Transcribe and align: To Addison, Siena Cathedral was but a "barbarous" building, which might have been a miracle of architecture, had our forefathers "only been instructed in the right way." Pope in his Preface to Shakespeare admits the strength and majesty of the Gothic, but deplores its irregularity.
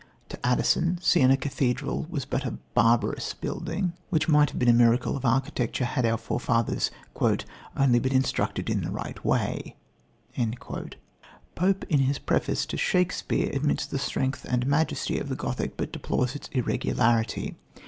To 0.29 0.43
Addison, 0.43 0.97
Siena 0.99 1.37
Cathedral 1.37 2.07
was 2.09 2.25
but 2.25 2.43
a 2.43 2.57
"barbarous" 2.73 3.35
building, 3.35 3.93
which 4.09 4.27
might 4.27 4.49
have 4.49 4.57
been 4.57 4.67
a 4.67 4.73
miracle 4.73 5.15
of 5.15 5.25
architecture, 5.25 5.85
had 5.85 6.07
our 6.07 6.17
forefathers 6.17 6.89
"only 7.77 7.99
been 7.99 8.11
instructed 8.11 8.67
in 8.67 8.81
the 8.83 8.89
right 8.89 9.23
way." 9.23 9.75
Pope 11.55 11.85
in 11.87 11.99
his 11.99 12.17
Preface 12.17 12.65
to 12.65 12.77
Shakespeare 12.77 13.51
admits 13.53 13.85
the 13.85 13.99
strength 13.99 14.43
and 14.49 14.65
majesty 14.65 15.19
of 15.19 15.29
the 15.29 15.35
Gothic, 15.35 15.77
but 15.77 15.91
deplores 15.93 16.33
its 16.35 16.47
irregularity. 16.51 17.55